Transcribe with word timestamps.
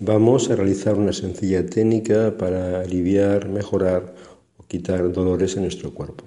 Vamos 0.00 0.48
a 0.48 0.54
realizar 0.54 0.96
una 0.96 1.12
sencilla 1.12 1.66
técnica 1.66 2.36
para 2.38 2.82
aliviar, 2.82 3.48
mejorar 3.48 4.14
o 4.56 4.62
quitar 4.62 5.10
dolores 5.10 5.56
en 5.56 5.62
nuestro 5.62 5.92
cuerpo. 5.92 6.24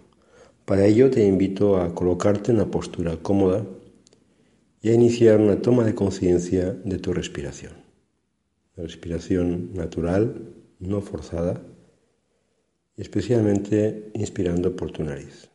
Para 0.66 0.86
ello 0.86 1.10
te 1.10 1.26
invito 1.26 1.78
a 1.78 1.96
colocarte 1.96 2.52
en 2.52 2.58
una 2.58 2.70
postura 2.70 3.16
cómoda 3.16 3.66
y 4.82 4.90
a 4.90 4.94
iniciar 4.94 5.40
una 5.40 5.62
toma 5.62 5.86
de 5.86 5.96
conciencia 5.96 6.74
de 6.74 6.98
tu 6.98 7.14
respiración. 7.14 7.72
Respiración 8.76 9.74
natural, 9.74 10.54
no 10.80 11.00
forzada, 11.00 11.62
especialmente 12.98 14.12
inspirando 14.16 14.76
por 14.76 14.92
tu 14.92 15.02
nariz. 15.02 15.50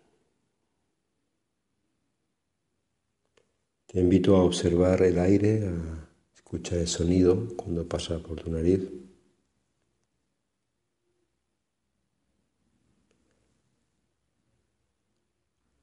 Te 3.86 4.00
invito 4.00 4.36
a 4.36 4.42
observar 4.42 5.02
el 5.02 5.18
aire, 5.18 5.68
a 5.68 6.05
Escucha 6.46 6.76
el 6.76 6.86
sonido 6.86 7.56
cuando 7.56 7.88
pasa 7.88 8.20
por 8.20 8.40
tu 8.40 8.52
nariz. 8.52 8.88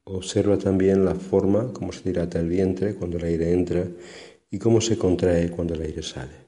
Observa 0.06 0.58
también 0.58 1.04
la 1.04 1.16
forma, 1.16 1.74
cómo 1.74 1.92
se 1.92 2.04
dilata 2.04 2.40
el 2.40 2.48
vientre 2.48 2.96
cuando 2.96 3.18
el 3.18 3.26
aire 3.26 3.52
entra 3.52 3.86
y 4.50 4.58
cómo 4.58 4.80
se 4.80 4.98
contrae 4.98 5.52
cuando 5.52 5.74
el 5.74 5.82
aire 5.82 6.02
sale. 6.02 6.46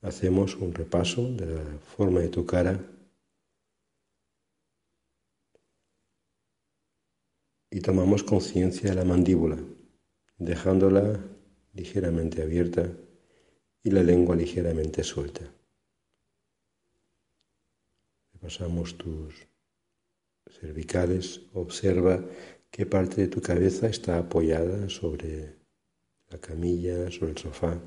Hacemos 0.00 0.56
un 0.56 0.74
repaso 0.74 1.32
de 1.32 1.46
la 1.46 1.62
forma 1.96 2.18
de 2.18 2.30
tu 2.30 2.44
cara 2.44 2.80
y 7.72 7.80
tomamos 7.80 8.22
conciencia 8.22 8.90
de 8.90 8.96
la 8.96 9.04
mandíbula, 9.04 9.56
dejándola 10.36 11.18
ligeramente 11.72 12.42
abierta 12.42 12.92
y 13.82 13.90
la 13.90 14.02
lengua 14.02 14.36
ligeramente 14.36 15.02
suelta. 15.02 15.50
Pasamos 18.38 18.98
tus 18.98 19.48
cervicales, 20.50 21.40
observa 21.54 22.22
qué 22.70 22.84
parte 22.84 23.22
de 23.22 23.28
tu 23.28 23.40
cabeza 23.40 23.88
está 23.88 24.18
apoyada 24.18 24.90
sobre 24.90 25.56
la 26.28 26.38
camilla, 26.38 27.10
sobre 27.10 27.30
el 27.30 27.38
sofá. 27.38 27.80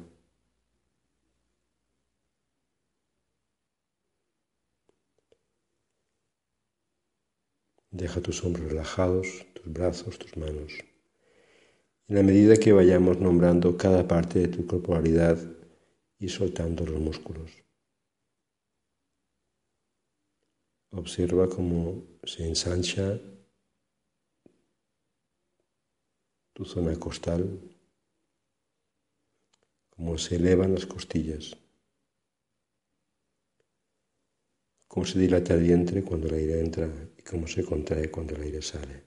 Deja 7.96 8.20
tus 8.20 8.44
hombros 8.44 8.68
relajados, 8.68 9.46
tus 9.54 9.72
brazos, 9.72 10.20
tus 10.20 10.36
manos. 10.36 10.74
En 12.10 12.18
la 12.18 12.24
medida 12.24 12.58
que 12.58 12.74
vayamos 12.74 13.22
nombrando 13.22 13.78
cada 13.78 14.06
parte 14.06 14.40
de 14.40 14.48
tu 14.50 14.66
corporalidad 14.66 15.38
y 16.20 16.28
soltando 16.28 16.86
los 16.86 17.00
músculos. 17.00 17.52
Observa 20.92 21.48
cómo 21.48 22.04
se 22.24 22.46
ensancha 22.46 23.18
tu 26.52 26.66
zona 26.66 27.00
costal, 27.00 27.62
cómo 29.92 30.18
se 30.18 30.36
elevan 30.36 30.74
las 30.74 30.86
costillas. 30.86 31.56
Cómo 34.96 35.06
se 35.06 35.20
dilata 35.20 35.54
el 35.56 35.64
vientre 35.64 36.06
cuando 36.06 36.30
el 36.30 36.36
aire 36.36 36.62
entra 36.62 36.90
y 37.18 37.22
cómo 37.22 37.48
se 37.48 37.66
contrae 37.66 38.10
cuando 38.10 38.34
el 38.34 38.44
aire 38.44 38.62
sale. 38.62 39.04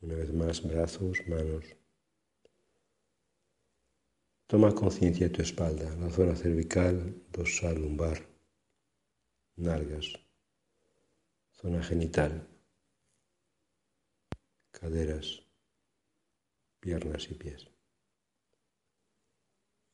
Una 0.00 0.14
vez 0.14 0.32
más, 0.32 0.66
brazos, 0.66 1.18
manos. 1.28 1.66
Toma 4.46 4.74
conciencia 4.74 5.28
de 5.28 5.34
tu 5.34 5.42
espalda, 5.42 5.94
la 5.96 6.08
zona 6.08 6.34
cervical, 6.34 7.22
dorsal, 7.30 7.82
lumbar, 7.82 8.18
nalgas, 9.56 10.14
zona 11.50 11.82
genital, 11.82 12.48
caderas, 14.70 15.42
piernas 16.80 17.30
y 17.30 17.34
pies. 17.34 17.68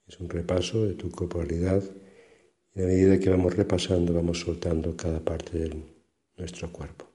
Es 0.07 0.21
un 0.21 0.29
repaso 0.29 0.87
de 0.87 0.95
tu 0.95 1.11
corporalidad 1.11 1.83
y 2.75 2.83
a 2.83 2.87
medida 2.87 3.19
que 3.19 3.31
vamos 3.31 3.57
repasando, 3.57 4.13
vamos 4.13 4.41
soltando 4.41 4.97
cada 4.97 5.21
parte 5.21 5.59
de 5.59 5.83
nuestro 6.37 6.71
cuerpo. 6.71 7.07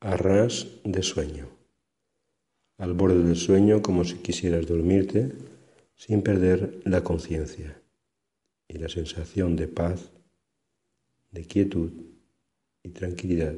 Arras 0.00 0.66
de 0.84 1.02
sueño. 1.02 1.48
Al 2.78 2.94
borde 2.94 3.22
del 3.22 3.36
sueño, 3.36 3.82
como 3.82 4.04
si 4.04 4.16
quisieras 4.16 4.66
dormirte, 4.66 5.32
sin 5.94 6.22
perder 6.22 6.80
la 6.84 7.04
conciencia 7.04 7.80
y 8.66 8.78
la 8.78 8.88
sensación 8.88 9.56
de 9.56 9.68
paz, 9.68 10.10
de 11.30 11.44
quietud 11.44 11.92
y 12.82 12.88
tranquilidad 12.88 13.56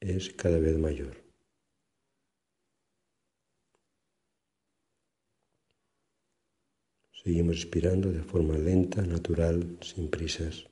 es 0.00 0.30
cada 0.30 0.58
vez 0.58 0.76
mayor. 0.78 1.27
Seguimos 7.28 7.56
respirando 7.56 8.10
de 8.10 8.22
forma 8.22 8.56
lenta, 8.56 9.02
natural, 9.02 9.76
sin 9.82 10.08
prisas, 10.08 10.64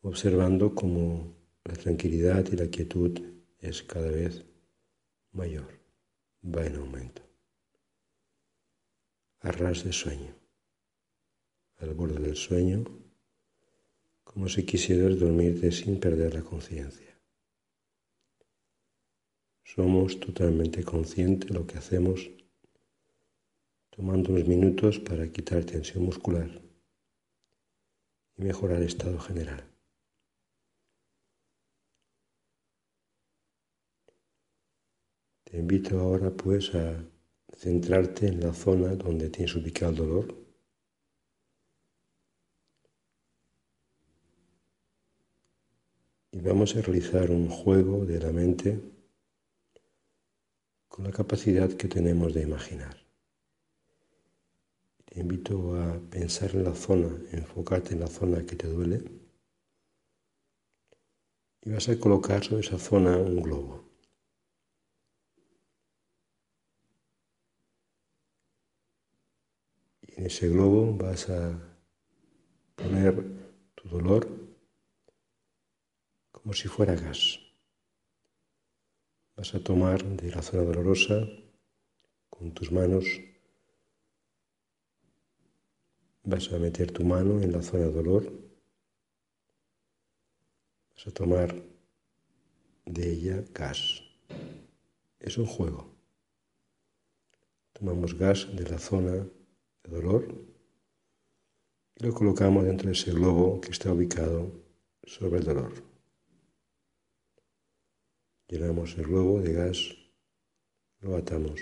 observando 0.00 0.74
cómo 0.74 1.36
la 1.64 1.74
tranquilidad 1.74 2.50
y 2.50 2.56
la 2.56 2.68
quietud 2.68 3.12
es 3.58 3.82
cada 3.82 4.08
vez 4.08 4.42
mayor, 5.32 5.68
va 6.42 6.64
en 6.64 6.76
aumento. 6.76 7.20
Arras 9.40 9.84
de 9.84 9.92
sueño, 9.92 10.34
al 11.76 11.92
borde 11.92 12.22
del 12.22 12.36
sueño, 12.36 12.82
como 14.24 14.48
si 14.48 14.64
quisieras 14.64 15.18
dormirte 15.18 15.70
sin 15.72 16.00
perder 16.00 16.32
la 16.32 16.42
conciencia. 16.42 17.20
Somos 19.62 20.18
totalmente 20.18 20.82
conscientes 20.84 21.50
de 21.50 21.54
lo 21.54 21.66
que 21.66 21.76
hacemos 21.76 22.30
tomando 23.94 24.30
unos 24.32 24.48
minutos 24.48 24.98
para 24.98 25.30
quitar 25.30 25.64
tensión 25.64 26.04
muscular 26.04 26.50
y 28.36 28.42
mejorar 28.42 28.78
el 28.78 28.88
estado 28.88 29.18
general. 29.20 29.62
Te 35.44 35.58
invito 35.58 36.00
ahora 36.00 36.30
pues 36.32 36.74
a 36.74 37.04
centrarte 37.56 38.26
en 38.26 38.40
la 38.40 38.52
zona 38.52 38.96
donde 38.96 39.30
tienes 39.30 39.54
ubicado 39.54 39.92
el 39.92 39.96
dolor. 39.96 40.34
Y 46.32 46.40
vamos 46.40 46.74
a 46.74 46.82
realizar 46.82 47.30
un 47.30 47.48
juego 47.48 48.04
de 48.04 48.18
la 48.18 48.32
mente 48.32 48.80
con 50.88 51.04
la 51.04 51.12
capacidad 51.12 51.70
que 51.72 51.86
tenemos 51.86 52.34
de 52.34 52.42
imaginar. 52.42 53.03
Te 55.04 55.20
invito 55.20 55.76
a 55.76 56.00
pensar 56.10 56.50
en 56.54 56.64
la 56.64 56.74
zona, 56.74 57.08
enfocarte 57.32 57.94
en 57.94 58.00
la 58.00 58.08
zona 58.08 58.44
que 58.44 58.56
te 58.56 58.68
duele 58.68 59.24
y 61.64 61.70
vas 61.70 61.88
a 61.88 61.98
colocar 61.98 62.44
sobre 62.44 62.60
esa 62.60 62.78
zona 62.78 63.16
un 63.16 63.42
globo. 63.42 63.88
Y 70.02 70.20
en 70.20 70.26
ese 70.26 70.48
globo 70.50 70.94
vas 70.94 71.30
a 71.30 71.58
poner 72.76 73.14
tu 73.74 73.88
dolor 73.88 74.28
como 76.30 76.52
si 76.52 76.68
fuera 76.68 76.94
gas. 76.94 77.40
Vas 79.36 79.54
a 79.54 79.64
tomar 79.64 80.04
de 80.04 80.30
la 80.30 80.42
zona 80.42 80.64
dolorosa 80.64 81.26
con 82.28 82.52
tus 82.52 82.70
manos 82.70 83.06
Vas 86.24 86.50
a 86.52 86.58
meter 86.58 86.90
tu 86.90 87.04
mano 87.04 87.42
en 87.42 87.52
la 87.52 87.60
zona 87.60 87.84
de 87.84 87.92
dolor. 87.92 88.32
Vas 90.96 91.06
a 91.06 91.10
tomar 91.10 91.54
de 92.86 93.10
ella 93.10 93.44
gas. 93.52 94.02
Es 95.20 95.36
un 95.36 95.44
juego. 95.44 95.94
Tomamos 97.74 98.14
gas 98.14 98.48
de 98.56 98.64
la 98.64 98.78
zona 98.78 99.12
de 99.12 99.90
dolor 99.90 100.26
y 101.96 102.06
lo 102.06 102.14
colocamos 102.14 102.64
dentro 102.64 102.86
de 102.86 102.94
ese 102.94 103.12
globo 103.12 103.60
que 103.60 103.70
está 103.72 103.92
ubicado 103.92 104.50
sobre 105.02 105.40
el 105.40 105.44
dolor. 105.44 105.72
Llenamos 108.48 108.96
el 108.96 109.04
globo 109.04 109.42
de 109.42 109.52
gas, 109.52 109.94
lo 111.00 111.16
atamos 111.16 111.60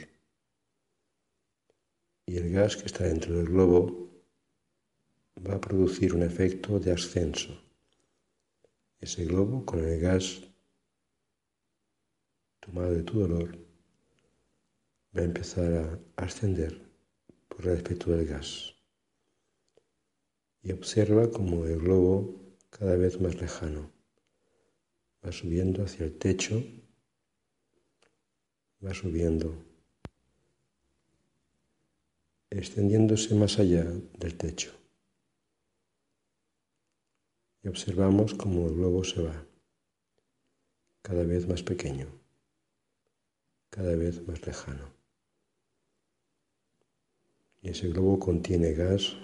y 2.26 2.36
el 2.36 2.52
gas 2.52 2.76
que 2.76 2.86
está 2.86 3.04
dentro 3.04 3.36
del 3.36 3.46
globo 3.46 4.01
va 5.36 5.54
a 5.54 5.60
producir 5.60 6.14
un 6.14 6.22
efecto 6.22 6.78
de 6.78 6.92
ascenso. 6.92 7.58
Ese 9.00 9.24
globo 9.24 9.64
con 9.64 9.84
el 9.84 9.98
gas 10.00 10.42
tomado 12.60 12.92
de 12.92 13.02
tu 13.02 13.18
dolor 13.18 13.58
va 15.16 15.22
a 15.22 15.24
empezar 15.24 15.72
a 16.16 16.24
ascender 16.24 16.80
por 17.48 17.66
el 17.66 17.78
efecto 17.78 18.12
del 18.12 18.26
gas. 18.26 18.74
Y 20.62 20.70
observa 20.72 21.30
como 21.30 21.66
el 21.66 21.78
globo 21.78 22.40
cada 22.70 22.96
vez 22.96 23.20
más 23.20 23.40
lejano 23.40 23.90
va 25.24 25.32
subiendo 25.32 25.82
hacia 25.82 26.04
el 26.06 26.16
techo, 26.18 26.62
va 28.84 28.94
subiendo, 28.94 29.54
extendiéndose 32.50 33.34
más 33.34 33.58
allá 33.58 33.84
del 34.18 34.36
techo 34.36 34.81
y 37.62 37.68
observamos 37.68 38.34
cómo 38.34 38.66
el 38.66 38.74
globo 38.74 39.04
se 39.04 39.22
va, 39.22 39.46
cada 41.00 41.22
vez 41.24 41.46
más 41.46 41.62
pequeño, 41.62 42.08
cada 43.70 43.94
vez 43.94 44.26
más 44.26 44.44
lejano. 44.44 44.92
Y 47.60 47.70
ese 47.70 47.88
globo 47.88 48.18
contiene 48.18 48.72
gas 48.72 49.16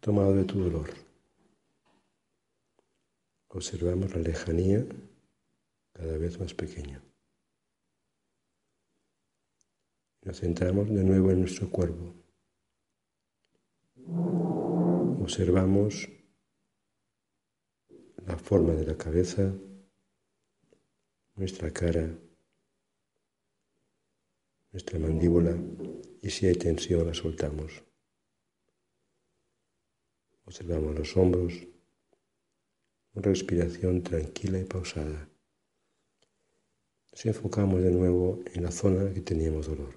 tomado 0.00 0.34
de 0.34 0.44
tu 0.44 0.60
dolor. 0.60 0.90
Observamos 3.48 4.14
la 4.14 4.20
lejanía 4.20 4.84
cada 5.92 6.18
vez 6.18 6.38
más 6.40 6.52
pequeño. 6.54 7.00
Nos 10.22 10.40
centramos 10.40 10.88
de 10.88 11.04
nuevo 11.04 11.30
en 11.30 11.40
nuestro 11.40 11.70
cuerpo. 11.70 12.14
Observamos 15.22 16.08
la 18.28 18.36
forma 18.36 18.74
de 18.74 18.84
la 18.84 18.94
cabeza, 18.94 19.54
nuestra 21.34 21.72
cara, 21.72 22.06
nuestra 24.70 24.98
mandíbula 24.98 25.56
y 26.20 26.28
si 26.28 26.46
hay 26.46 26.54
tensión 26.54 27.06
la 27.06 27.14
soltamos. 27.14 27.82
Observamos 30.44 30.94
los 30.94 31.16
hombros, 31.16 31.54
una 33.14 33.28
respiración 33.28 34.02
tranquila 34.02 34.58
y 34.58 34.64
pausada. 34.64 35.30
Nos 37.10 37.24
enfocamos 37.24 37.80
de 37.82 37.90
nuevo 37.90 38.42
en 38.52 38.62
la 38.62 38.70
zona 38.70 39.10
que 39.14 39.22
teníamos 39.22 39.68
dolor. 39.68 39.94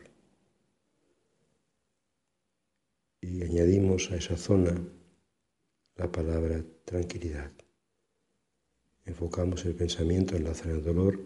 Y 3.19 3.43
añadimos 3.43 4.09
a 4.09 4.15
esa 4.15 4.37
zona 4.37 4.73
la 5.95 6.09
palabra 6.09 6.63
tranquilidad 6.85 7.51
enfocamos 9.05 9.65
el 9.65 9.75
pensamiento 9.75 10.35
en 10.35 10.43
la 10.43 10.53
zona 10.53 10.73
del 10.73 10.83
dolor 10.83 11.19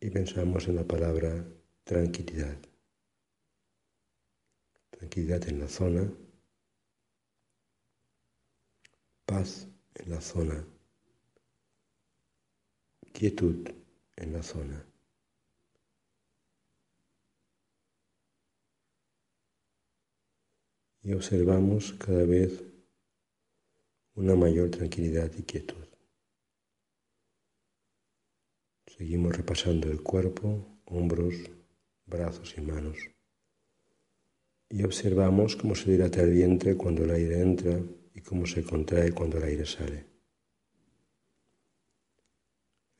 y 0.00 0.10
pensamos 0.10 0.68
en 0.68 0.76
la 0.76 0.84
palabra 0.84 1.44
tranquilidad. 1.84 2.56
Tranquilidad 4.90 5.48
en 5.48 5.60
la 5.60 5.68
zona, 5.68 6.12
paz 9.24 9.66
en 9.94 10.10
la 10.10 10.20
zona, 10.20 10.64
quietud 13.12 13.68
en 14.16 14.32
la 14.32 14.42
zona. 14.42 14.86
Y 21.02 21.12
observamos 21.14 21.94
cada 21.94 22.24
vez 22.24 22.62
una 24.14 24.36
mayor 24.36 24.70
tranquilidad 24.70 25.30
y 25.36 25.42
quietud. 25.44 25.89
Seguimos 29.00 29.34
repasando 29.34 29.90
el 29.90 30.02
cuerpo, 30.02 30.78
hombros, 30.84 31.34
brazos 32.04 32.54
y 32.58 32.60
manos. 32.60 32.98
Y 34.68 34.82
observamos 34.82 35.56
cómo 35.56 35.74
se 35.74 35.90
dilata 35.90 36.20
el 36.20 36.32
vientre 36.32 36.76
cuando 36.76 37.04
el 37.04 37.12
aire 37.12 37.40
entra 37.40 37.80
y 38.12 38.20
cómo 38.20 38.44
se 38.44 38.62
contrae 38.62 39.12
cuando 39.12 39.38
el 39.38 39.44
aire 39.44 39.64
sale. 39.64 40.04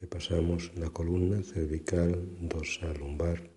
Repasamos 0.00 0.74
la 0.74 0.88
columna 0.88 1.42
cervical, 1.42 2.48
dorsal, 2.48 2.96
lumbar. 2.96 3.50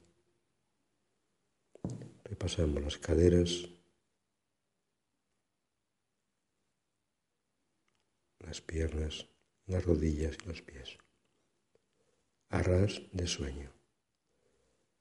Repasamos 2.25 2.83
las 2.83 2.97
caderas, 2.97 3.69
las 8.39 8.59
piernas, 8.59 9.29
las 9.65 9.85
rodillas 9.85 10.35
y 10.43 10.47
los 10.49 10.61
pies 10.61 11.02
a 12.53 12.61
ras 12.61 13.01
de 13.11 13.25
sueño, 13.25 13.71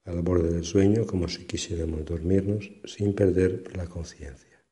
al 0.05 0.23
borde 0.23 0.51
del 0.55 0.65
sueño 0.65 1.07
como 1.07 1.29
si 1.29 1.45
quisiéramos 1.45 2.03
dormirnos 2.07 2.73
sin 2.87 3.15
perder 3.15 3.77
la 3.77 3.87
conciencia. 3.87 4.65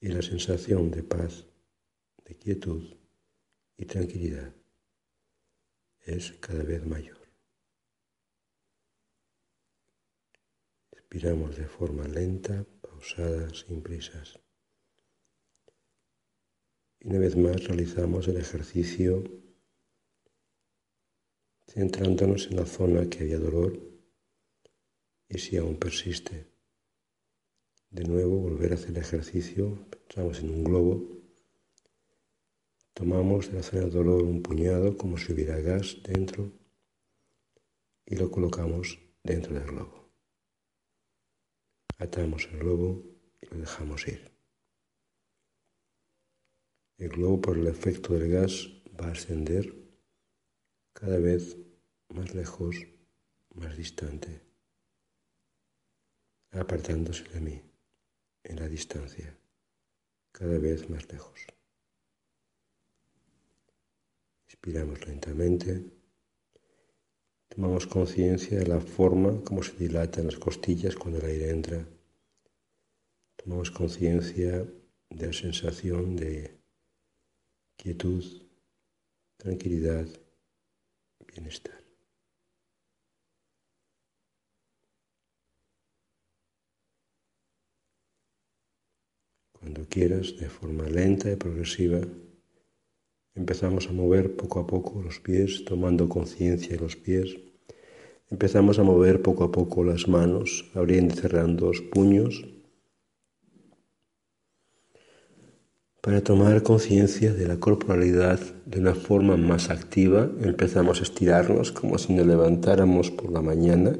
Y 0.00 0.08
la 0.08 0.22
sensación 0.22 0.90
de 0.90 1.02
paz, 1.02 1.44
de 2.24 2.34
quietud 2.34 2.96
y 3.76 3.84
tranquilidad 3.84 4.54
es 6.06 6.32
cada 6.40 6.62
vez 6.62 6.86
mayor. 6.86 7.18
Respiramos 10.92 11.58
de 11.58 11.66
forma 11.66 12.08
lenta, 12.08 12.64
pausada, 12.80 13.52
sin 13.52 13.82
prisas. 13.82 14.40
Y 17.00 17.08
una 17.08 17.18
vez 17.18 17.36
más 17.36 17.64
realizamos 17.64 18.28
el 18.28 18.38
ejercicio 18.38 19.47
centrándonos 21.78 22.48
en 22.50 22.56
la 22.56 22.66
zona 22.66 23.08
que 23.08 23.20
había 23.20 23.38
dolor 23.38 23.78
y 25.28 25.38
si 25.38 25.56
aún 25.56 25.76
persiste. 25.76 26.48
De 27.88 28.02
nuevo 28.02 28.36
volver 28.36 28.72
a 28.72 28.74
hacer 28.74 28.90
el 28.90 28.96
ejercicio, 28.96 29.86
pensamos 29.88 30.40
en 30.40 30.50
un 30.50 30.64
globo, 30.64 31.06
tomamos 32.94 33.46
de 33.46 33.58
la 33.58 33.62
zona 33.62 33.82
del 33.82 33.92
dolor 33.92 34.24
un 34.24 34.42
puñado 34.42 34.96
como 34.96 35.18
si 35.18 35.32
hubiera 35.32 35.60
gas 35.60 35.98
dentro 36.02 36.50
y 38.06 38.16
lo 38.16 38.28
colocamos 38.28 38.98
dentro 39.22 39.54
del 39.54 39.68
globo. 39.68 40.10
Atamos 41.96 42.48
el 42.50 42.58
globo 42.58 43.04
y 43.40 43.46
lo 43.54 43.56
dejamos 43.56 44.08
ir. 44.08 44.32
El 46.96 47.10
globo 47.10 47.40
por 47.40 47.56
el 47.56 47.68
efecto 47.68 48.14
del 48.14 48.32
gas 48.32 48.68
va 49.00 49.06
a 49.06 49.12
ascender 49.12 49.72
cada 50.92 51.20
vez 51.20 51.56
más 52.08 52.34
lejos, 52.34 52.76
más 53.54 53.76
distante, 53.76 54.40
apartándose 56.52 57.24
de 57.24 57.40
mí 57.40 57.62
en 58.44 58.56
la 58.56 58.68
distancia, 58.68 59.36
cada 60.32 60.58
vez 60.58 60.88
más 60.88 61.10
lejos. 61.12 61.46
Inspiramos 64.48 65.06
lentamente, 65.06 65.84
tomamos 67.48 67.86
conciencia 67.86 68.58
de 68.58 68.66
la 68.66 68.80
forma 68.80 69.42
como 69.44 69.62
se 69.62 69.76
dilatan 69.76 70.26
las 70.26 70.38
costillas 70.38 70.96
cuando 70.96 71.20
el 71.20 71.26
aire 71.26 71.50
entra, 71.50 71.86
tomamos 73.36 73.70
conciencia 73.70 74.66
de 75.10 75.26
la 75.26 75.32
sensación 75.32 76.16
de 76.16 76.58
quietud, 77.76 78.24
tranquilidad, 79.36 80.06
bienestar. 81.26 81.87
Cuando 89.68 89.86
quieras, 89.90 90.34
de 90.38 90.48
forma 90.48 90.84
lenta 90.88 91.30
y 91.30 91.36
progresiva, 91.36 92.00
empezamos 93.34 93.86
a 93.86 93.92
mover 93.92 94.34
poco 94.34 94.60
a 94.60 94.66
poco 94.66 95.02
los 95.02 95.20
pies, 95.20 95.66
tomando 95.66 96.08
conciencia 96.08 96.70
de 96.70 96.80
los 96.80 96.96
pies. 96.96 97.36
Empezamos 98.30 98.78
a 98.78 98.82
mover 98.82 99.20
poco 99.20 99.44
a 99.44 99.52
poco 99.52 99.84
las 99.84 100.08
manos, 100.08 100.70
abriendo 100.74 101.12
y 101.12 101.18
cerrando 101.18 101.66
los 101.66 101.82
puños. 101.82 102.46
Para 106.00 106.22
tomar 106.22 106.62
conciencia 106.62 107.34
de 107.34 107.46
la 107.46 107.60
corporalidad 107.60 108.40
de 108.64 108.80
una 108.80 108.94
forma 108.94 109.36
más 109.36 109.68
activa, 109.68 110.30
empezamos 110.40 111.00
a 111.00 111.02
estirarnos 111.02 111.72
como 111.72 111.98
si 111.98 112.14
nos 112.14 112.26
levantáramos 112.26 113.10
por 113.10 113.30
la 113.30 113.42
mañana, 113.42 113.92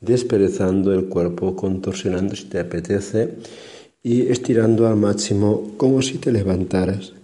desperezando 0.00 0.92
el 0.92 1.08
cuerpo, 1.08 1.54
contorsionando 1.54 2.34
si 2.34 2.46
te 2.46 2.58
apetece 2.58 3.36
y 4.04 4.30
estirando 4.30 4.86
al 4.86 4.96
máximo 4.96 5.72
como 5.76 6.02
si 6.02 6.18
te 6.18 6.30
levantaras. 6.30 7.14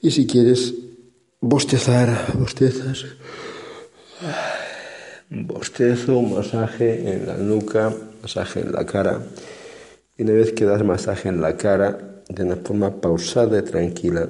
Y 0.00 0.10
si 0.10 0.26
quieres 0.26 0.74
bostezar, 1.40 2.32
bostezas, 2.34 3.04
bostezo, 5.30 6.22
masaje 6.22 7.12
en 7.12 7.26
la 7.26 7.36
nuca, 7.36 7.94
masaje 8.22 8.60
en 8.60 8.72
la 8.72 8.84
cara. 8.86 9.20
Y 10.16 10.22
una 10.22 10.32
vez 10.32 10.52
que 10.52 10.64
das 10.64 10.82
masaje 10.82 11.28
en 11.28 11.42
la 11.42 11.56
cara, 11.56 12.12
de 12.28 12.44
una 12.44 12.56
forma 12.56 13.00
pausada 13.00 13.58
y 13.58 13.62
tranquila. 13.62 14.28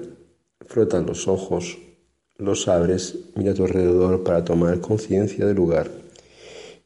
Frota 0.66 1.00
los 1.00 1.28
ojos, 1.28 1.78
los 2.36 2.66
abres, 2.66 3.16
mira 3.36 3.52
a 3.52 3.54
tu 3.54 3.64
alrededor 3.64 4.24
para 4.24 4.44
tomar 4.44 4.80
conciencia 4.80 5.46
del 5.46 5.56
lugar 5.56 5.88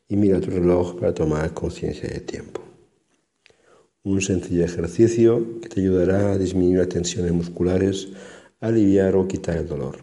y 0.08 0.16
mira 0.16 0.40
tu 0.40 0.50
reloj 0.50 0.99
para 0.99 1.14
tomar 1.14 1.54
conciencia 1.54 2.08
del 2.08 2.23
tiempo. 2.23 2.65
Un 4.06 4.22
sencillo 4.22 4.64
ejercicio 4.64 5.60
que 5.60 5.68
te 5.68 5.80
ayudará 5.80 6.30
a 6.30 6.38
disminuir 6.38 6.78
las 6.78 6.88
tensiones 6.88 7.32
musculares, 7.32 8.06
aliviar 8.60 9.16
o 9.16 9.26
quitar 9.26 9.56
el 9.56 9.66
dolor. 9.66 9.96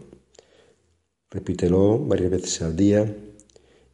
Repítelo 1.31 1.99
varias 1.99 2.31
veces 2.31 2.61
al 2.63 2.75
día 2.75 3.15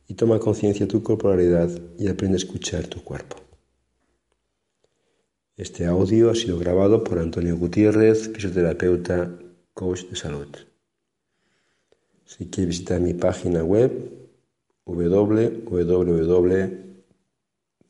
y 0.08 0.16
toma 0.16 0.40
conciencia 0.40 0.88
de 0.88 0.92
tu 0.92 1.04
corporalidad 1.04 1.70
y 2.00 2.08
aprende 2.08 2.38
a 2.38 2.44
escuchar 2.44 2.88
tu 2.88 3.04
cuerpo. 3.04 3.36
Este 5.56 5.86
audio 5.86 6.32
ha 6.32 6.36
sido 6.36 6.58
grabado 6.58 7.04
por 7.04 7.20
Antonio 7.20 7.56
Gutiérrez, 7.56 8.32
fisioterapeuta, 8.34 9.38
coach 9.76 10.06
de 10.06 10.16
salud. 10.16 10.48
Si 12.26 12.48
quieres 12.48 12.70
visitar 12.70 13.00
mi 13.00 13.14
página 13.14 13.64
web 13.64 13.92